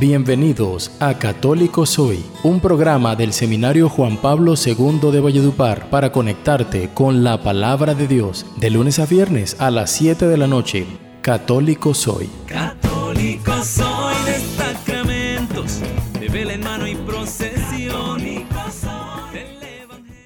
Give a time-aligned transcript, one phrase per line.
[0.00, 6.90] Bienvenidos a Católico Soy, un programa del Seminario Juan Pablo II de Valledupar para conectarte
[6.94, 10.86] con la palabra de Dios de lunes a viernes a las 7 de la noche.
[11.20, 12.30] Católico Soy.
[12.46, 15.80] Católico soy de sacramentos,
[16.20, 18.18] de vela en mano y procesión.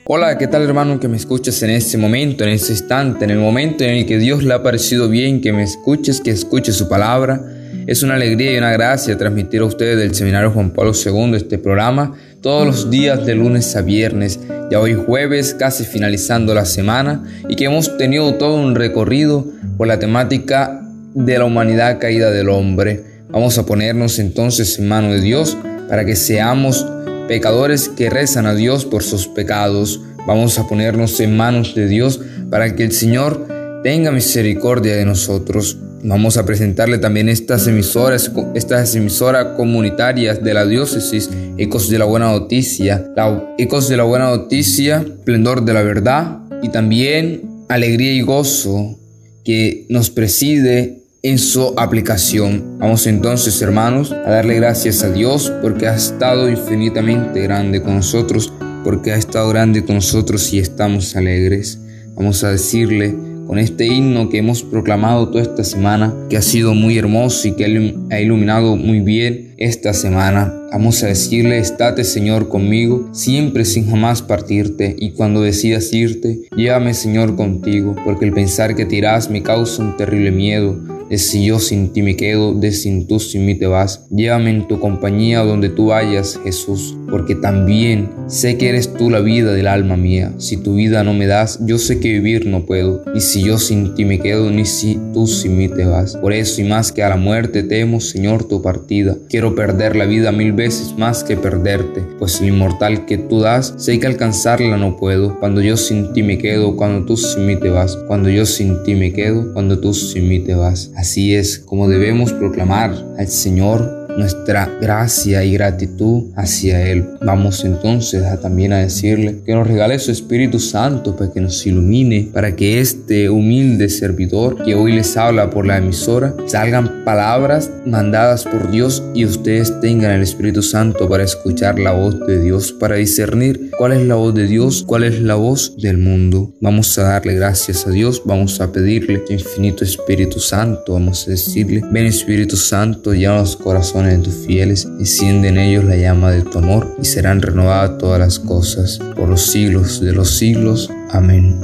[0.04, 3.38] Hola, ¿qué tal hermano que me escuchas en este momento, en este instante, en el
[3.38, 6.86] momento en el que Dios le ha parecido bien que me escuches, que escuches su
[6.86, 7.51] palabra?
[7.86, 11.58] Es una alegría y una gracia transmitir a ustedes del Seminario Juan Pablo II este
[11.58, 14.38] programa todos los días de lunes a viernes,
[14.70, 19.88] ya hoy jueves, casi finalizando la semana, y que hemos tenido todo un recorrido por
[19.88, 20.80] la temática
[21.14, 23.02] de la humanidad caída del hombre.
[23.30, 25.56] Vamos a ponernos entonces en mano de Dios
[25.88, 26.86] para que seamos
[27.26, 30.00] pecadores que rezan a Dios por sus pecados.
[30.26, 33.46] Vamos a ponernos en manos de Dios para que el Señor
[33.82, 35.78] tenga misericordia de nosotros.
[36.04, 42.04] Vamos a presentarle también estas emisoras, estas emisoras comunitarias de la diócesis, Ecos de la
[42.04, 48.12] Buena Noticia, la, Ecos de la Buena Noticia, Esplendor de la Verdad y también Alegría
[48.12, 48.98] y Gozo
[49.44, 52.78] que nos preside en su aplicación.
[52.78, 58.52] Vamos entonces, hermanos, a darle gracias a Dios porque ha estado infinitamente grande con nosotros,
[58.82, 61.78] porque ha estado grande con nosotros y estamos alegres.
[62.16, 63.14] Vamos a decirle
[63.46, 67.52] con este himno que hemos proclamado toda esta semana, que ha sido muy hermoso y
[67.52, 67.64] que
[68.10, 70.61] ha iluminado muy bien esta semana.
[70.72, 76.94] Vamos a decirle, estate Señor conmigo, siempre sin jamás partirte, y cuando decidas irte, llévame
[76.94, 80.80] Señor contigo, porque el pensar que te irás me causa un terrible miedo
[81.12, 84.06] de si yo sin ti me quedo, de sin tú sin mí te vas.
[84.08, 89.20] Llévame en tu compañía donde tú vayas, Jesús, porque también sé que eres tú la
[89.20, 90.32] vida del alma mía.
[90.38, 93.58] Si tu vida no me das, yo sé que vivir no puedo, ni si yo
[93.58, 96.16] sin ti me quedo, ni si tú sin mí te vas.
[96.16, 99.14] Por eso y más que a la muerte temo, Señor, tu partida.
[99.28, 100.61] Quiero perder la vida mil veces
[100.96, 105.38] más que perderte, pues el inmortal que tú das, sé que alcanzarla no puedo.
[105.40, 107.96] Cuando yo sin ti me quedo, cuando tú sin mí te vas.
[108.06, 110.90] Cuando yo sin ti me quedo, cuando tú sin mí te vas.
[110.96, 117.06] Así es como debemos proclamar al Señor nuestra gracia y gratitud hacia Él.
[117.22, 122.28] Vamos entonces también a decirle que nos regale su Espíritu Santo para que nos ilumine,
[122.32, 128.44] para que este humilde servidor que hoy les habla por la emisora salgan palabras mandadas
[128.44, 132.96] por Dios y ustedes tengan el Espíritu Santo para escuchar la voz de Dios, para
[132.96, 136.54] discernir cuál es la voz de Dios, cuál es la voz del mundo.
[136.60, 141.82] Vamos a darle gracias a Dios, vamos a pedirle infinito Espíritu Santo, vamos a decirle,
[141.90, 146.42] ven Espíritu Santo, llena los corazones de tus fieles, enciende en ellos la llama de
[146.42, 150.90] tu amor y serán renovadas todas las cosas por los siglos de los siglos.
[151.10, 151.58] Amén.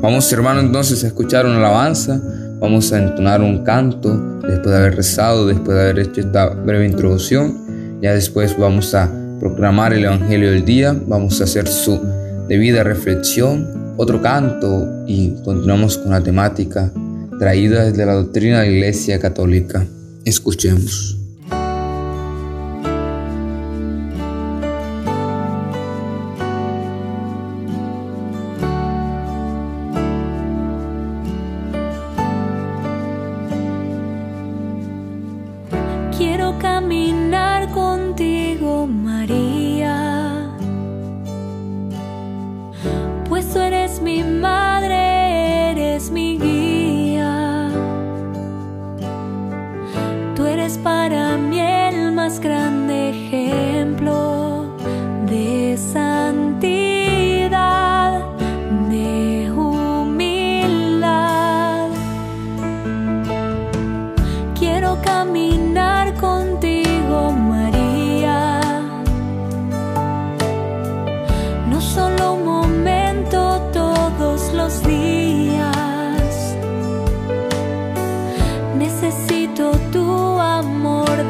[0.00, 2.20] Vamos hermano entonces a escuchar una alabanza,
[2.60, 6.86] vamos a entonar un canto después de haber rezado, después de haber hecho esta breve
[6.86, 8.00] introducción.
[8.00, 12.00] Ya después vamos a proclamar el Evangelio del día, vamos a hacer su
[12.48, 16.92] debida reflexión, otro canto y continuamos con la temática
[17.38, 19.84] traída desde la doctrina de la Iglesia Católica.
[20.24, 21.21] Escuchemos.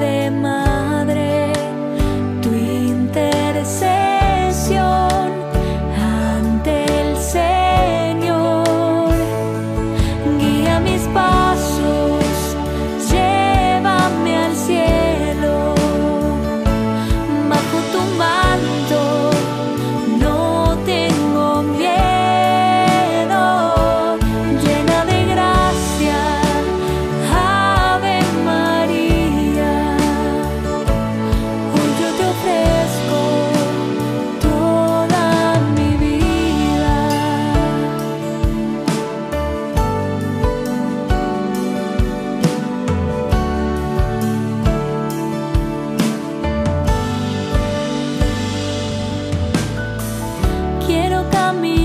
[0.03, 0.52] về mà
[51.61, 51.82] me.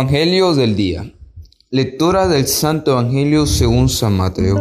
[0.00, 1.12] Evangelio del día.
[1.68, 4.56] Lectura del Santo Evangelio según San Mateo.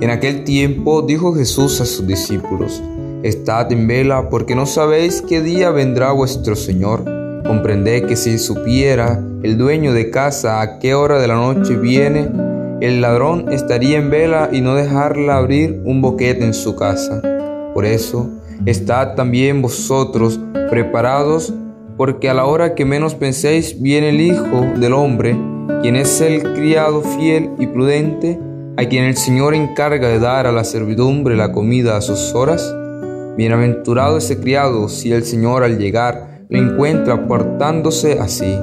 [0.00, 2.80] En aquel tiempo dijo Jesús a sus discípulos,
[3.24, 7.04] Estad en vela porque no sabéis qué día vendrá vuestro Señor.
[7.44, 12.30] Comprended que si supiera el dueño de casa a qué hora de la noche viene,
[12.80, 17.20] el ladrón estaría en vela y no dejarla abrir un boquete en su casa.
[17.74, 18.30] Por eso,
[18.64, 20.38] estad también vosotros
[20.70, 21.52] preparados
[21.98, 25.36] porque a la hora que menos penséis viene el Hijo del Hombre,
[25.82, 28.38] quien es el criado fiel y prudente,
[28.76, 32.72] a quien el Señor encarga de dar a la servidumbre la comida a sus horas.
[33.36, 38.56] Bienaventurado ese criado si el Señor al llegar lo encuentra portándose así.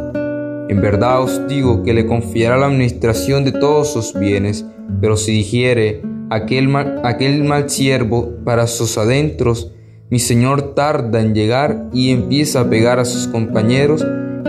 [0.70, 4.66] En verdad os digo que le confiará la administración de todos sus bienes,
[5.02, 6.74] pero si dijere aquel
[7.04, 9.75] aquel mal siervo para sus adentros,
[10.10, 14.06] mi señor tarda en llegar y empieza a pegar a sus compañeros,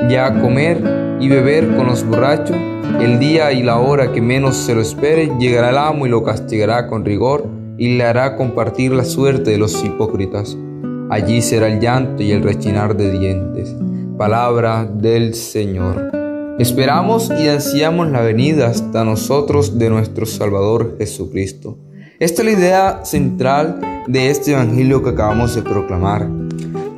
[0.09, 2.57] ya a comer y beber con los borrachos.
[3.01, 6.23] El día y la hora que menos se lo espere, llegará el amo y lo
[6.23, 7.47] castigará con rigor
[7.79, 10.57] y le hará compartir la suerte de los hipócritas.
[11.09, 13.75] Allí será el llanto y el rechinar de dientes.
[14.19, 16.11] Palabra del Señor.
[16.59, 21.79] Esperamos y ansiamos la venida hasta nosotros de nuestro Salvador Jesucristo.
[22.19, 26.27] Esta es la idea central de este Evangelio que acabamos de proclamar.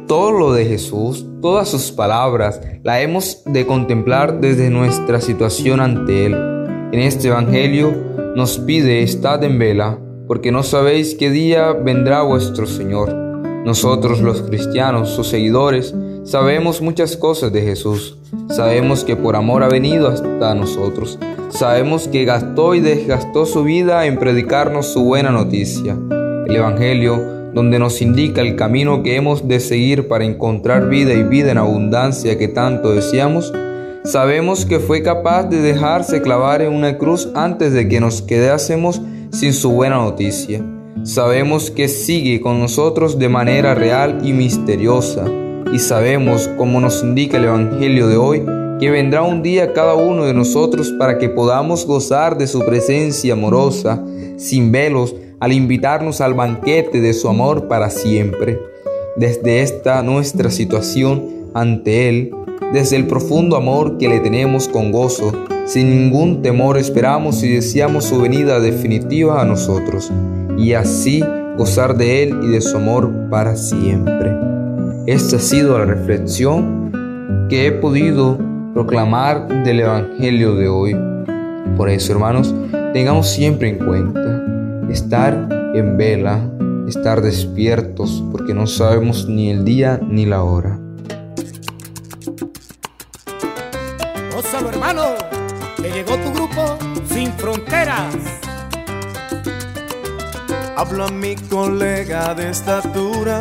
[0.07, 6.27] Todo lo de Jesús, todas sus palabras, la hemos de contemplar desde nuestra situación ante
[6.27, 6.35] Él.
[6.93, 7.93] En este Evangelio
[8.37, 9.99] nos pide, estad en vela,
[10.29, 13.13] porque no sabéis qué día vendrá vuestro Señor.
[13.65, 18.19] Nosotros los cristianos, sus seguidores, sabemos muchas cosas de Jesús.
[18.51, 21.19] Sabemos que por amor ha venido hasta nosotros
[21.49, 25.97] sabemos que gastó y desgastó su vida en predicarnos su buena noticia,
[26.47, 31.23] el Evangelio, donde nos indica el camino que hemos de seguir para encontrar vida y
[31.23, 33.53] vida en abundancia que tanto deseamos,
[34.05, 39.01] sabemos que fue capaz de dejarse clavar en una cruz antes de que nos quedásemos
[39.31, 40.63] sin su buena noticia.
[41.03, 45.25] Sabemos que sigue con nosotros de manera real y misteriosa,
[45.73, 48.43] y sabemos, como nos indica el Evangelio de hoy,
[48.79, 53.33] que vendrá un día cada uno de nosotros para que podamos gozar de su presencia
[53.33, 54.05] amorosa,
[54.37, 58.59] sin velos, al invitarnos al banquete de su amor para siempre.
[59.17, 62.31] Desde esta nuestra situación ante Él,
[62.73, 65.33] desde el profundo amor que le tenemos con gozo,
[65.65, 70.11] sin ningún temor esperamos y deseamos su venida definitiva a nosotros,
[70.57, 71.23] y así
[71.57, 74.33] gozar de Él y de su amor para siempre.
[75.07, 78.48] Esta ha sido la reflexión que he podido
[78.79, 80.97] proclamar del Evangelio de hoy.
[81.77, 82.55] Por eso, hermanos,
[82.93, 84.41] tengamos siempre en cuenta
[84.89, 85.35] estar
[85.75, 86.49] en vela,
[86.87, 90.79] estar despiertos, porque no sabemos ni el día ni la hora.
[94.33, 95.07] Gózalo, hermano,
[95.77, 96.79] que llegó tu grupo
[97.13, 98.15] sin fronteras.
[100.77, 103.41] Hablo a mi colega de estatura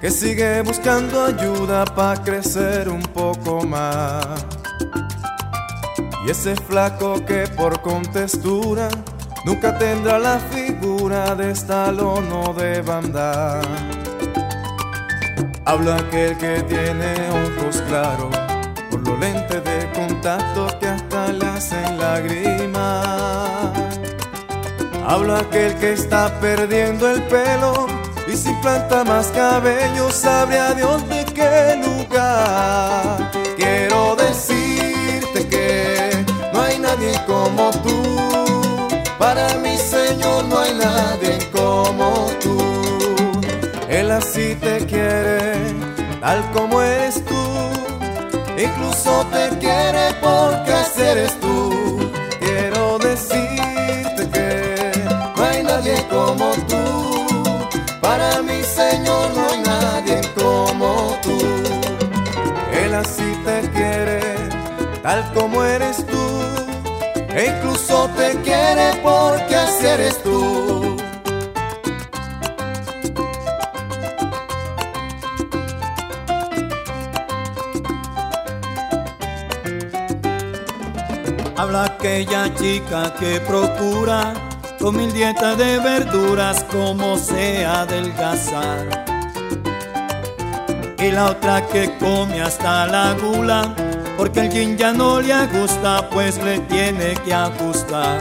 [0.00, 4.55] que sigue buscando ayuda para crecer un poco más.
[6.26, 8.88] Y ese flaco que por contextura
[9.44, 13.60] nunca tendrá la figura de estalón o de banda.
[15.64, 18.36] Habla aquel que tiene ojos claros
[18.90, 23.70] por los lentes de contacto que hasta le hacen lágrimas.
[25.06, 27.86] Habla aquel que está perdiendo el pelo
[28.26, 33.30] y si planta más cabello sabe a Dios de qué lugar.
[33.56, 34.65] Quiero decirte
[44.16, 45.74] así te quiere,
[46.20, 47.44] tal como eres tú.
[48.56, 52.10] Incluso te quiere porque así eres tú.
[52.40, 54.92] Quiero decirte que
[55.36, 57.26] no hay nadie como tú.
[58.00, 61.38] Para mi Señor no hay nadie como tú.
[62.72, 64.20] Él así te quiere,
[65.02, 66.26] tal como eres tú.
[67.34, 70.75] E incluso te quiere porque así eres tú.
[81.58, 84.34] Habla aquella chica que procura
[84.78, 89.06] con mil dietas de verduras como sea adelgazar.
[90.98, 93.74] Y la otra que come hasta la gula,
[94.18, 98.18] porque el gin ya no le gusta, pues le tiene que ajustar.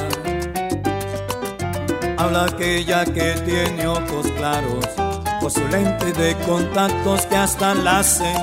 [2.18, 4.86] Habla aquella que tiene ojos claros,
[5.42, 8.36] con su lente de contactos que hasta la hacen.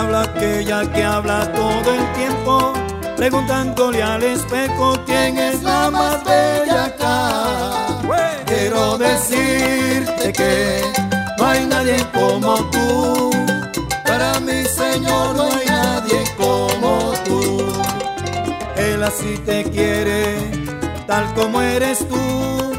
[0.00, 2.72] Habla aquella que habla todo el tiempo,
[3.18, 8.00] preguntándole al espejo quién es la más bella acá.
[8.46, 10.80] Quiero decirte que
[11.36, 13.30] no hay nadie como tú,
[14.06, 17.62] para mi Señor no hay nadie como tú.
[18.76, 20.50] Él así te quiere,
[21.06, 22.72] tal como eres tú,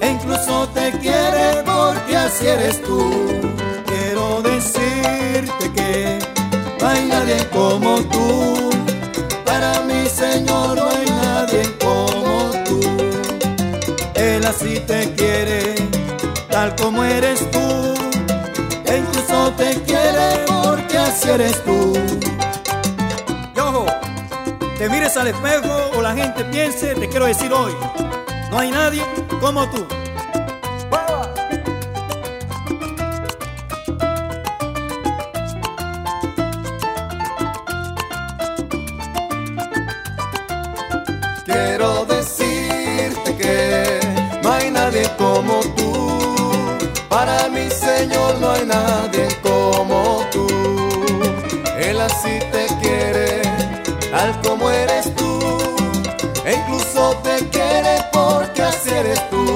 [0.00, 3.12] e incluso te quiere porque así eres tú.
[3.86, 6.37] Quiero decirte que
[6.80, 8.70] no hay nadie como tú,
[9.44, 12.80] para mi Señor no hay nadie como tú.
[14.14, 15.74] Él así te quiere,
[16.50, 17.94] tal como eres tú,
[18.86, 21.94] e incluso te quiere porque así eres tú.
[23.54, 23.86] Y ojo,
[24.78, 27.72] te mires al espejo o la gente piense, te quiero decir hoy,
[28.50, 29.02] no hay nadie
[29.40, 29.86] como tú.
[47.18, 50.46] Para mi Señor no hay nadie como tú.
[51.76, 53.42] Él así te quiere,
[54.12, 55.40] tal como eres tú.
[56.44, 59.47] E incluso te quiere porque así eres tú.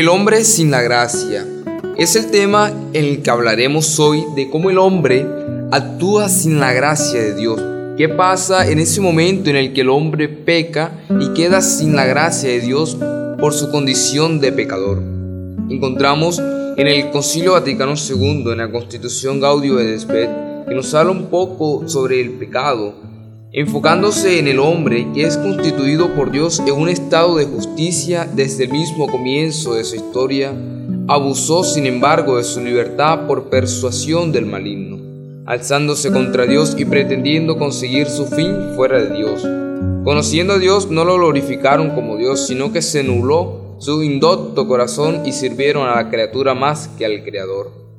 [0.00, 1.46] El hombre sin la gracia
[1.98, 5.26] es el tema en el que hablaremos hoy de cómo el hombre
[5.70, 7.60] actúa sin la gracia de Dios.
[7.98, 12.06] ¿Qué pasa en ese momento en el que el hombre peca y queda sin la
[12.06, 12.96] gracia de Dios
[13.38, 15.02] por su condición de pecador?
[15.68, 20.30] Encontramos en el Concilio Vaticano II, en la Constitución Gaudio et Spes,
[20.66, 22.94] que nos habla un poco sobre el pecado,
[23.52, 28.64] enfocándose en el hombre que es constituido por Dios en un estado de justicia desde
[28.64, 30.52] el mismo comienzo de su historia,
[31.08, 34.98] abusó sin embargo de su libertad por persuasión del maligno,
[35.46, 39.42] alzándose contra Dios y pretendiendo conseguir su fin fuera de Dios.
[40.04, 45.26] Conociendo a Dios no lo glorificaron como Dios, sino que se nubló su indocto corazón
[45.26, 47.89] y sirvieron a la criatura más que al Creador.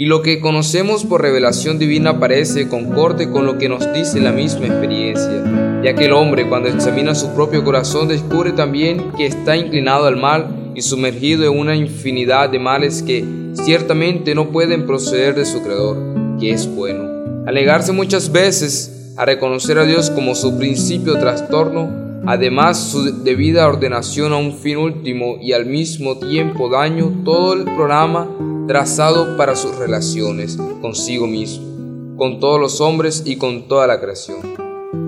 [0.00, 4.30] Y lo que conocemos por revelación divina parece concorde con lo que nos dice la
[4.30, 9.56] misma experiencia, ya que el hombre cuando examina su propio corazón descubre también que está
[9.56, 13.24] inclinado al mal y sumergido en una infinidad de males que
[13.54, 15.96] ciertamente no pueden proceder de su Creador,
[16.38, 17.44] que es bueno.
[17.48, 24.32] Alegarse muchas veces a reconocer a Dios como su principio trastorno, además su debida ordenación
[24.32, 28.28] a un fin último y al mismo tiempo daño todo el programa
[28.68, 34.40] trazado para sus relaciones consigo mismo, con todos los hombres y con toda la creación.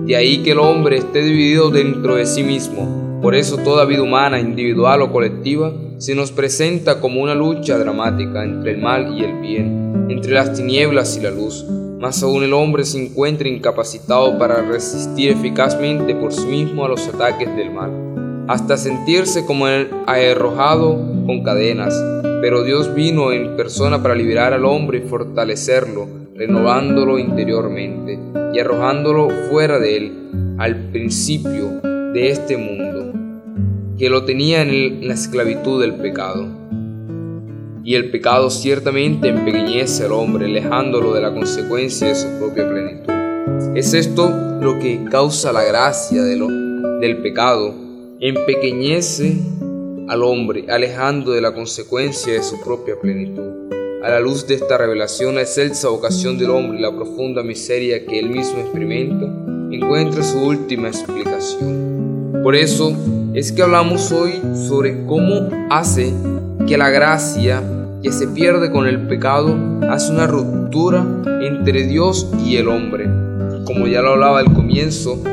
[0.07, 3.19] De ahí que el hombre esté dividido dentro de sí mismo.
[3.21, 8.43] Por eso toda vida humana, individual o colectiva, se nos presenta como una lucha dramática
[8.43, 11.63] entre el mal y el bien, entre las tinieblas y la luz.
[11.99, 17.07] Más aún el hombre se encuentra incapacitado para resistir eficazmente por sí mismo a los
[17.07, 17.91] ataques del mal,
[18.47, 19.67] hasta sentirse como
[20.07, 20.95] arrojado
[21.27, 21.93] con cadenas,
[22.41, 28.19] pero Dios vino en persona para liberar al hombre y fortalecerlo, renovándolo interiormente
[28.51, 31.79] y arrojándolo fuera de él, al principio
[32.13, 33.13] de este mundo,
[33.97, 36.47] que lo tenía en la esclavitud del pecado.
[37.83, 43.13] Y el pecado ciertamente empequeñece al hombre, alejándolo de la consecuencia de su propia plenitud.
[43.75, 44.29] Es esto
[44.61, 47.73] lo que causa la gracia del pecado,
[48.19, 49.37] empequeñece
[50.11, 53.71] al hombre, alejando de la consecuencia de su propia plenitud.
[54.03, 58.05] A la luz de esta revelación, la excelsa vocación del hombre y la profunda miseria
[58.05, 59.25] que él mismo experimenta,
[59.73, 62.41] encuentra su última explicación.
[62.43, 62.93] Por eso
[63.33, 64.33] es que hablamos hoy
[64.67, 66.11] sobre cómo hace
[66.67, 67.63] que la gracia
[68.03, 69.55] que se pierde con el pecado
[69.89, 71.05] hace una ruptura
[71.41, 73.05] entre Dios y el hombre.
[73.63, 75.23] Como ya lo hablaba al comienzo,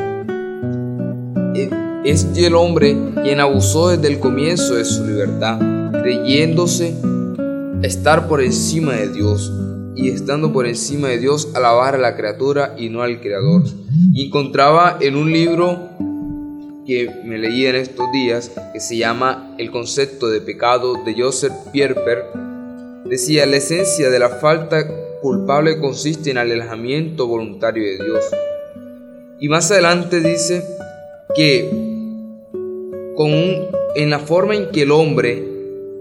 [2.05, 5.59] es el hombre quien abusó desde el comienzo de su libertad,
[6.01, 6.95] creyéndose
[7.83, 9.51] estar por encima de Dios
[9.95, 13.63] y estando por encima de Dios alabar a la criatura y no al creador.
[14.13, 15.89] Y encontraba en un libro
[16.87, 21.53] que me leí en estos días que se llama El concepto de pecado de Joseph
[21.71, 22.23] Pierper,
[23.05, 24.87] decía la esencia de la falta
[25.21, 28.23] culpable consiste en el alejamiento voluntario de Dios.
[29.39, 30.63] Y más adelante dice
[31.35, 31.88] que
[33.27, 35.45] en la forma en que el hombre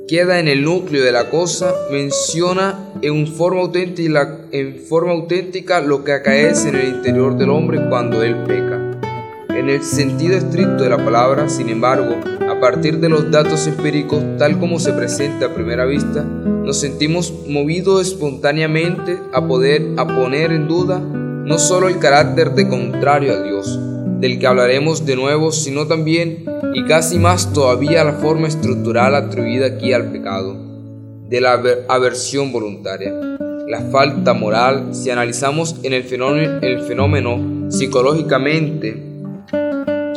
[0.06, 6.04] queda en el núcleo de la cosa, menciona en forma auténtica, en forma auténtica lo
[6.04, 9.00] que acaece en el interior del hombre cuando él peca.
[9.48, 12.14] En el sentido estricto de la palabra, sin embargo,
[12.48, 17.34] a partir de los datos empíricos tal como se presenta a primera vista, nos sentimos
[17.48, 23.42] movidos espontáneamente a poder a poner en duda no solo el carácter de contrario a
[23.42, 23.78] Dios,
[24.20, 29.66] del que hablaremos de nuevo, sino también y casi más todavía la forma estructural atribuida
[29.66, 30.56] aquí al pecado,
[31.28, 33.12] de la aversión voluntaria.
[33.66, 39.08] La falta moral, si analizamos en el fenómeno, el fenómeno psicológicamente,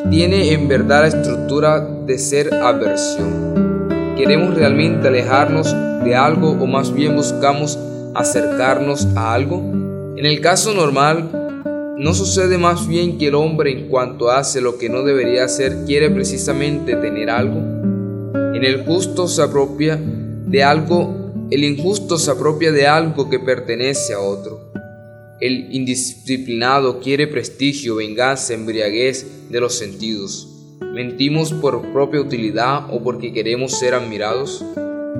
[0.09, 4.15] tiene en verdad la estructura de ser aversión.
[4.17, 7.77] ¿Queremos realmente alejarnos de algo o más bien buscamos
[8.15, 9.61] acercarnos a algo?
[10.17, 11.40] En el caso normal,
[12.01, 15.85] ¿No sucede más bien que el hombre en cuanto hace lo que no debería hacer
[15.85, 17.59] quiere precisamente tener algo?
[18.55, 24.15] En el justo se apropia de algo, el injusto se apropia de algo que pertenece
[24.15, 24.71] a otro.
[25.39, 30.49] El indisciplinado quiere prestigio, venganza, embriaguez de los sentidos.
[30.95, 34.65] ¿Mentimos por propia utilidad o porque queremos ser admirados?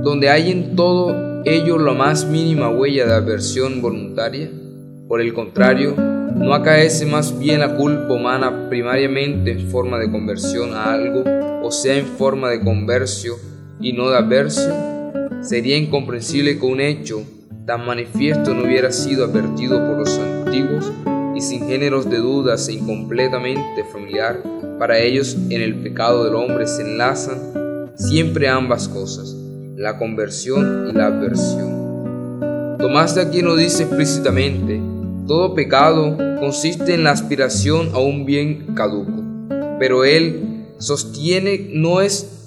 [0.03, 4.49] Donde hay en todo ello la más mínima huella de aversión voluntaria.
[5.07, 6.10] Por el contrario,
[6.41, 11.23] ¿No acaece más bien la culpa humana primariamente en forma de conversión a algo,
[11.63, 13.37] o sea, en forma de conversión
[13.79, 14.73] y no de aversión?
[15.41, 17.23] Sería incomprensible que un hecho
[17.67, 20.91] tan manifiesto no hubiera sido advertido por los antiguos
[21.35, 24.41] y sin géneros de dudas e incompletamente familiar.
[24.79, 29.35] Para ellos en el pecado del hombre se enlazan siempre ambas cosas,
[29.75, 32.77] la conversión y la aversión.
[32.79, 34.81] Tomás de aquí no dice explícitamente
[35.27, 39.23] todo pecado consiste en la aspiración a un bien caduco,
[39.79, 42.39] pero él sostiene no es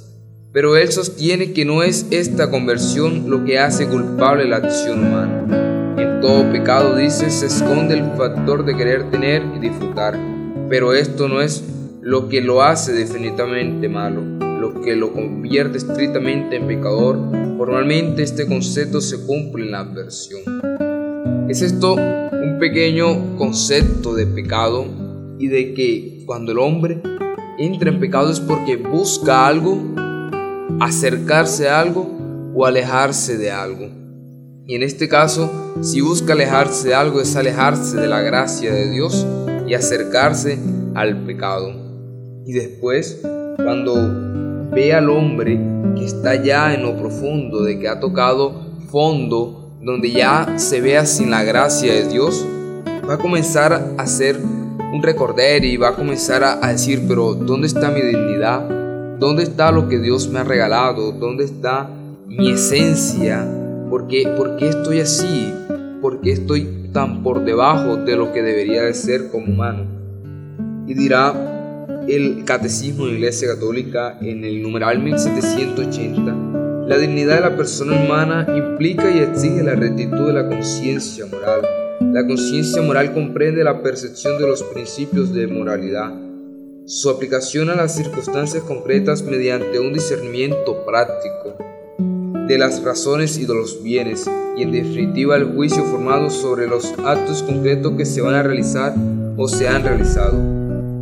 [0.52, 5.96] pero él sostiene que no es esta conversión lo que hace culpable la acción humana.
[5.98, 10.16] En todo pecado, dice, se esconde el factor de querer tener y disfrutar,
[10.68, 11.64] pero esto no es
[12.02, 14.20] lo que lo hace definitivamente malo.
[14.60, 17.18] Lo que lo convierte estrictamente en pecador
[17.56, 20.42] Formalmente este concepto se cumple en la adversión.
[21.46, 24.86] Es esto un pequeño concepto de pecado
[25.38, 27.02] y de que cuando el hombre
[27.58, 29.78] entra en pecado es porque busca algo,
[30.80, 32.10] acercarse a algo
[32.54, 33.88] o alejarse de algo.
[34.66, 35.50] Y en este caso,
[35.82, 39.26] si busca alejarse de algo es alejarse de la gracia de Dios
[39.68, 40.58] y acercarse
[40.94, 41.74] al pecado.
[42.46, 43.20] Y después,
[43.56, 43.94] cuando
[44.72, 45.60] ve al hombre
[45.94, 51.04] que está ya en lo profundo, de que ha tocado fondo, donde ya se vea
[51.04, 52.44] sin la gracia de Dios,
[53.08, 57.66] va a comenzar a hacer un recorder y va a comenzar a, decir, pero ¿dónde
[57.66, 58.66] está mi dignidad?
[59.18, 61.12] ¿Dónde está lo que Dios me ha regalado?
[61.12, 61.90] ¿Dónde está
[62.26, 63.46] mi esencia?
[63.90, 65.52] ¿Por qué, ¿Por qué estoy así?
[66.00, 69.84] ¿Por qué estoy tan por debajo de lo que debería de ser como humano?
[70.86, 71.34] Y dirá
[72.08, 76.53] el Catecismo de la Iglesia Católica en el numeral 1780,
[76.86, 81.62] la dignidad de la persona humana implica y exige la rectitud de la conciencia moral
[82.00, 86.12] la conciencia moral comprende la percepción de los principios de moralidad,
[86.86, 91.56] su aplicación a las circunstancias concretas mediante un discernimiento práctico
[92.48, 96.92] de las razones y de los bienes, y en definitiva el juicio formado sobre los
[97.04, 98.94] actos concretos que se van a realizar
[99.36, 100.36] o se han realizado.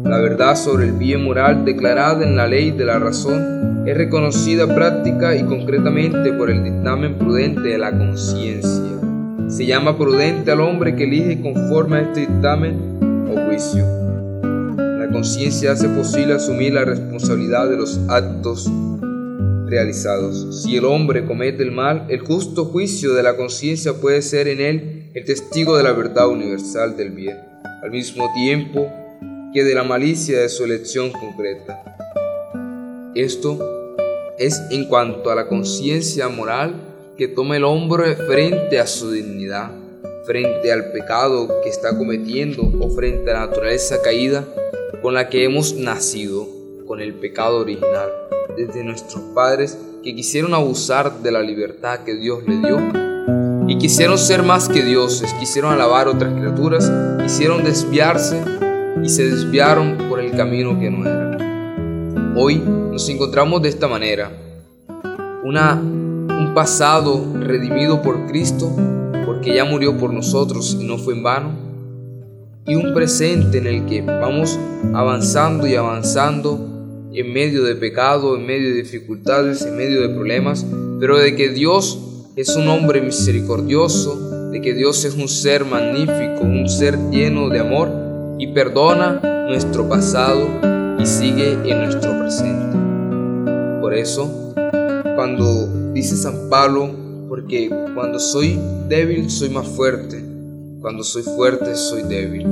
[0.05, 4.73] La verdad sobre el bien moral declarada en la ley de la razón es reconocida
[4.73, 9.01] práctica y concretamente por el dictamen prudente de la conciencia.
[9.49, 13.85] Se llama prudente al hombre que elige conforme a este dictamen o juicio.
[14.99, 18.71] La conciencia hace posible asumir la responsabilidad de los actos
[19.66, 20.62] realizados.
[20.62, 24.61] Si el hombre comete el mal, el justo juicio de la conciencia puede ser en
[24.61, 27.38] él el testigo de la verdad universal del bien,
[27.83, 28.87] al mismo tiempo
[29.53, 31.83] que de la malicia de su elección concreta.
[33.14, 33.71] Esto
[34.46, 36.74] es en cuanto a la conciencia moral
[37.16, 39.70] que tome el hombro frente a su dignidad,
[40.24, 44.44] frente al pecado que está cometiendo o frente a la naturaleza caída
[45.02, 46.48] con la que hemos nacido,
[46.87, 48.11] con el pecado original,
[48.57, 52.78] desde nuestros padres que quisieron abusar de la libertad que Dios le dio
[53.68, 56.90] y quisieron ser más que dioses, quisieron alabar otras criaturas,
[57.22, 58.42] quisieron desviarse
[59.02, 61.41] y se desviaron por el camino que no era.
[62.35, 64.33] Hoy nos encontramos de esta manera,
[65.45, 68.75] una un pasado redimido por Cristo,
[69.27, 71.51] porque ya murió por nosotros y no fue en vano,
[72.66, 74.59] y un presente en el que vamos
[74.95, 76.59] avanzando y avanzando
[77.12, 80.64] en medio de pecado, en medio de dificultades, en medio de problemas,
[80.99, 81.99] pero de que Dios
[82.35, 87.59] es un hombre misericordioso, de que Dios es un ser magnífico, un ser lleno de
[87.59, 87.90] amor
[88.38, 90.71] y perdona nuestro pasado
[91.02, 92.78] y sigue en nuestro presente.
[93.80, 94.54] Por eso,
[95.16, 96.94] cuando dice San Pablo,
[97.28, 98.56] porque cuando soy
[98.88, 100.24] débil soy más fuerte,
[100.80, 102.46] cuando soy fuerte soy débil.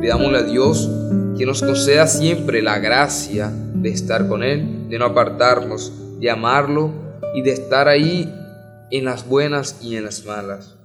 [0.00, 0.88] Pidámosle a Dios
[1.36, 6.92] que nos conceda siempre la gracia de estar con Él, de no apartarnos, de amarlo
[7.34, 8.32] y de estar ahí
[8.90, 10.76] en las buenas y en las malas.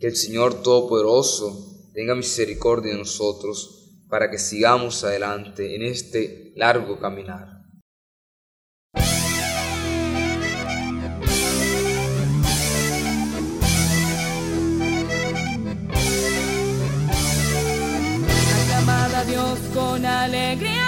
[0.00, 6.98] Que el Señor Todopoderoso tenga misericordia de nosotros para que sigamos adelante en este largo
[6.98, 7.54] caminar.
[19.26, 20.83] Dios con alegría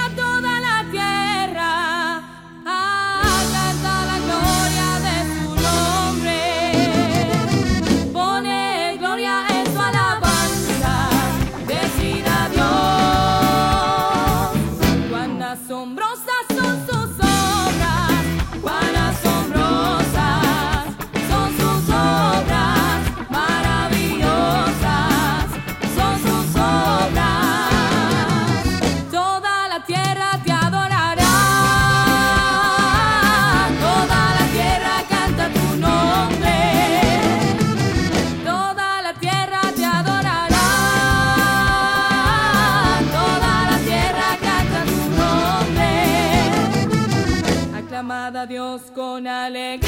[48.57, 49.86] Dios con alegría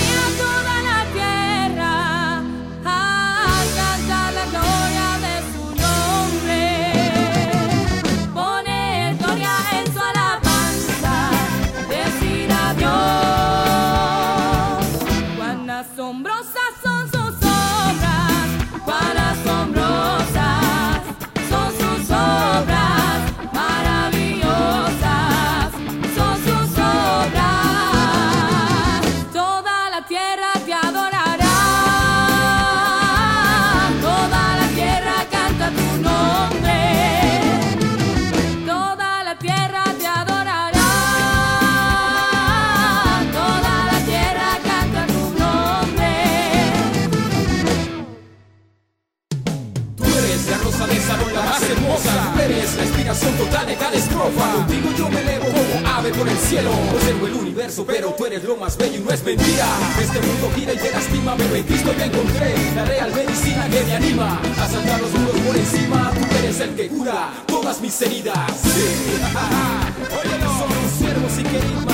[59.28, 59.66] mentira.
[60.00, 63.84] Este mundo gira y te lastima, pero en Cristo ya encontré la real medicina que
[63.84, 66.10] me anima a saltar los muros por encima.
[66.14, 68.38] Tú eres el que cura todas mis heridas.
[68.62, 69.18] Sí.
[70.18, 71.87] Oye, somos siervos y queridos.